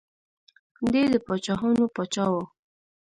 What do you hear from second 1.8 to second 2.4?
پاچا و.